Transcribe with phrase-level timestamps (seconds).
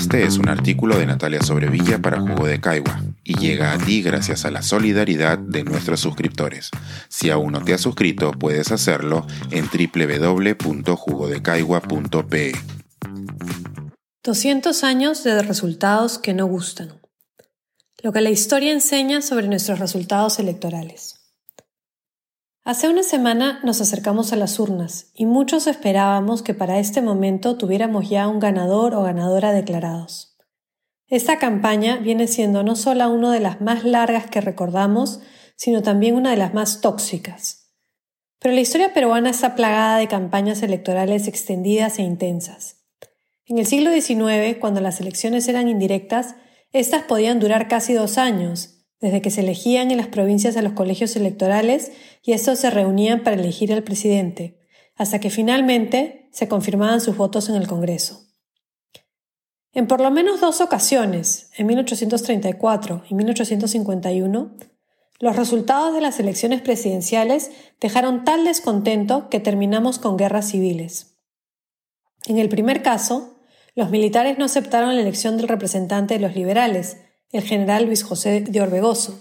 [0.00, 4.00] Este es un artículo de Natalia Sobrevilla para Jugo de Caigua y llega a ti
[4.00, 6.70] gracias a la solidaridad de nuestros suscriptores.
[7.10, 12.52] Si aún no te has suscrito, puedes hacerlo en www.jugodecaigua.pe.
[14.24, 16.98] 200 años de resultados que no gustan.
[18.02, 21.19] Lo que la historia enseña sobre nuestros resultados electorales.
[22.62, 27.56] Hace una semana nos acercamos a las urnas y muchos esperábamos que para este momento
[27.56, 30.36] tuviéramos ya un ganador o ganadora declarados.
[31.08, 35.20] Esta campaña viene siendo no solo una de las más largas que recordamos,
[35.56, 37.72] sino también una de las más tóxicas.
[38.38, 42.76] Pero la historia peruana está plagada de campañas electorales extendidas e intensas.
[43.46, 46.36] En el siglo XIX, cuando las elecciones eran indirectas,
[46.72, 50.74] estas podían durar casi dos años, desde que se elegían en las provincias a los
[50.74, 54.58] colegios electorales y estos se reunían para elegir al presidente,
[54.96, 58.26] hasta que finalmente se confirmaban sus votos en el Congreso.
[59.72, 64.56] En por lo menos dos ocasiones, en 1834 y 1851,
[65.20, 71.18] los resultados de las elecciones presidenciales dejaron tal descontento que terminamos con guerras civiles.
[72.26, 73.38] En el primer caso,
[73.74, 76.98] los militares no aceptaron la elección del representante de los liberales,
[77.32, 79.20] el general Luis José de Orbegoso,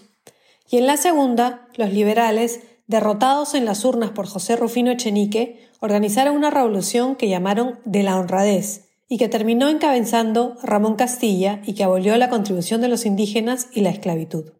[0.69, 6.35] y en la segunda, los liberales, derrotados en las urnas por José Rufino Echenique, organizaron
[6.35, 11.83] una revolución que llamaron de la honradez y que terminó encabezando Ramón Castilla y que
[11.83, 14.51] abolió la contribución de los indígenas y la esclavitud.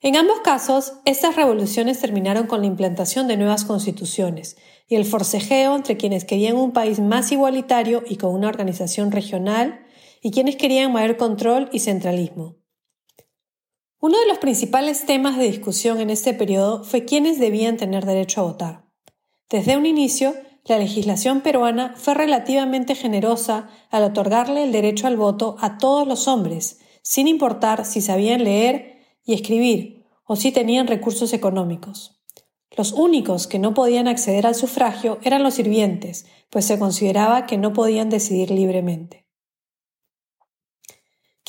[0.00, 4.56] En ambos casos, estas revoluciones terminaron con la implantación de nuevas constituciones
[4.88, 9.84] y el forcejeo entre quienes querían un país más igualitario y con una organización regional
[10.20, 12.56] y quienes querían mayor control y centralismo.
[14.00, 18.40] Uno de los principales temas de discusión en este periodo fue quiénes debían tener derecho
[18.40, 18.84] a votar.
[19.50, 25.56] Desde un inicio, la legislación peruana fue relativamente generosa al otorgarle el derecho al voto
[25.60, 31.32] a todos los hombres, sin importar si sabían leer y escribir o si tenían recursos
[31.32, 32.22] económicos.
[32.76, 37.58] Los únicos que no podían acceder al sufragio eran los sirvientes, pues se consideraba que
[37.58, 39.19] no podían decidir libremente.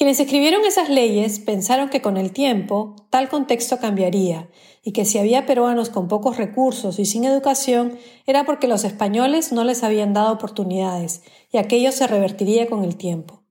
[0.02, 4.50] Quienes escribieron esas leyes pensaron que con el tiempo tal contexto cambiaría
[4.84, 9.52] y que si había peruanos con pocos recursos y sin educación era porque los españoles
[9.52, 13.44] no les habían dado oportunidades y aquello se revertiría con el tiempo.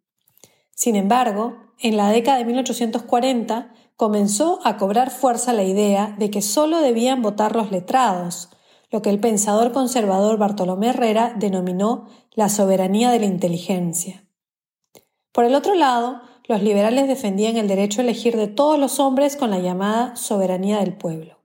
[0.74, 6.42] Sin embargo, en la década de 1840 comenzó a cobrar fuerza la idea de que
[6.42, 8.48] solo debían votar los letrados,
[8.90, 14.24] lo que el pensador conservador Bartolomé Herrera denominó la soberanía de la inteligencia.
[15.30, 19.36] Por el otro lado, los liberales defendían el derecho a elegir de todos los hombres
[19.36, 21.38] con la llamada soberanía del pueblo.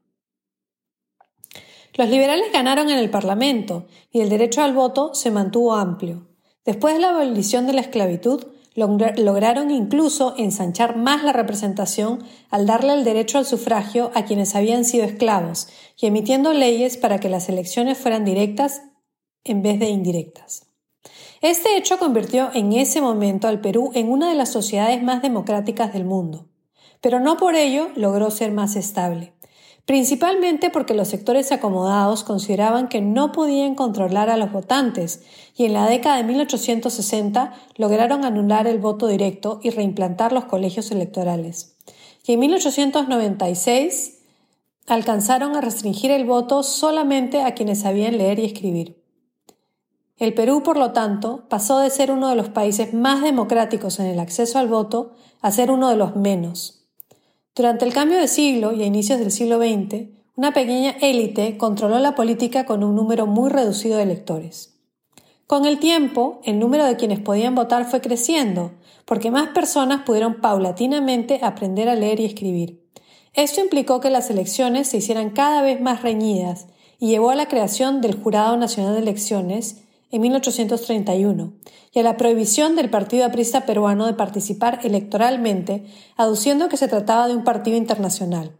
[1.93, 6.27] Los liberales ganaron en el Parlamento y el derecho al voto se mantuvo amplio.
[6.65, 12.93] Después de la abolición de la esclavitud, lograron incluso ensanchar más la representación al darle
[12.93, 15.67] el derecho al sufragio a quienes habían sido esclavos
[16.01, 18.81] y emitiendo leyes para que las elecciones fueran directas
[19.43, 20.64] en vez de indirectas.
[21.41, 25.93] Este hecho convirtió en ese momento al Perú en una de las sociedades más democráticas
[25.93, 26.47] del mundo,
[27.01, 29.33] pero no por ello logró ser más estable,
[29.85, 35.21] principalmente porque los sectores acomodados consideraban que no podían controlar a los votantes
[35.55, 40.89] y en la década de 1860 lograron anular el voto directo y reimplantar los colegios
[40.89, 41.75] electorales.
[42.25, 44.19] Y en 1896
[44.87, 49.04] alcanzaron a restringir el voto solamente a quienes sabían leer y escribir.
[50.17, 54.05] El Perú, por lo tanto, pasó de ser uno de los países más democráticos en
[54.05, 55.11] el acceso al voto
[55.41, 56.85] a ser uno de los menos.
[57.53, 61.99] Durante el cambio de siglo y a inicios del siglo XX, una pequeña élite controló
[61.99, 64.75] la política con un número muy reducido de electores.
[65.47, 68.71] Con el tiempo, el número de quienes podían votar fue creciendo,
[69.05, 72.83] porque más personas pudieron paulatinamente aprender a leer y escribir.
[73.33, 76.67] Esto implicó que las elecciones se hicieran cada vez más reñidas
[76.99, 81.53] y llevó a la creación del Jurado Nacional de Elecciones en 1831
[81.91, 85.85] y a la prohibición del Partido Aprista Peruano de participar electoralmente,
[86.17, 88.57] aduciendo que se trataba de un partido internacional.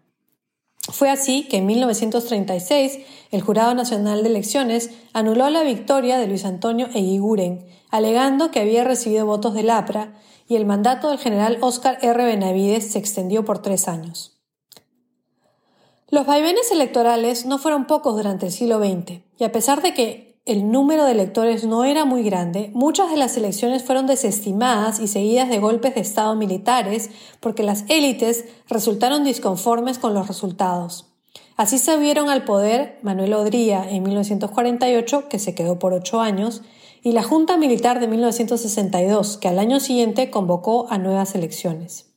[0.92, 3.00] Fue así que en 1936
[3.32, 8.84] el Jurado Nacional de Elecciones anuló la victoria de Luis Antonio Eguiguren, alegando que había
[8.84, 10.14] recibido votos del APRA
[10.48, 12.24] y el mandato del general Óscar R.
[12.24, 14.40] Benavides se extendió por tres años.
[16.10, 20.35] Los vaivenes electorales no fueron pocos durante el siglo XX, y a pesar de que
[20.46, 25.08] el número de electores no era muy grande, muchas de las elecciones fueron desestimadas y
[25.08, 27.10] seguidas de golpes de Estado militares
[27.40, 31.08] porque las élites resultaron disconformes con los resultados.
[31.58, 36.62] Así se vieron al poder Manuel Odría en 1948, que se quedó por ocho años,
[37.02, 42.08] y la Junta Militar de 1962, que al año siguiente convocó a nuevas elecciones.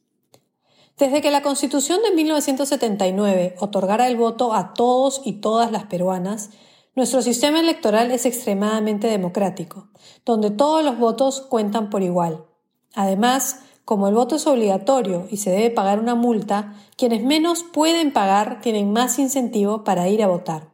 [0.98, 6.50] Desde que la Constitución de 1979 otorgara el voto a todos y todas las peruanas,
[6.98, 9.86] nuestro sistema electoral es extremadamente democrático,
[10.26, 12.44] donde todos los votos cuentan por igual.
[12.92, 18.12] Además, como el voto es obligatorio y se debe pagar una multa, quienes menos pueden
[18.12, 20.70] pagar tienen más incentivo para ir a votar.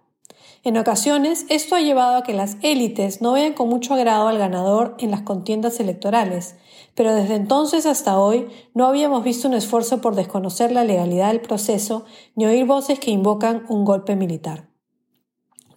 [0.63, 4.39] En ocasiones, esto ha llevado a que las élites no vean con mucho agrado al
[4.39, 6.57] ganador en las contiendas electorales,
[6.95, 11.43] pero desde entonces hasta hoy no habíamos visto un esfuerzo por desconocer la legalidad del
[11.43, 14.74] proceso ni oír voces que invocan un golpe militar.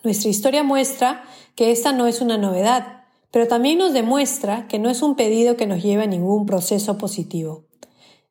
[0.04, 1.24] Nuestra historia muestra
[1.56, 5.58] que esta no es una novedad, pero también nos demuestra que no es un pedido
[5.58, 7.66] que nos lleve a ningún proceso positivo.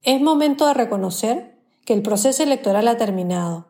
[0.03, 3.69] Es momento de reconocer que el proceso electoral ha terminado,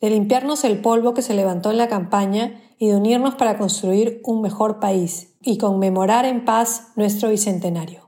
[0.00, 4.20] de limpiarnos el polvo que se levantó en la campaña y de unirnos para construir
[4.24, 8.07] un mejor país y conmemorar en paz nuestro bicentenario.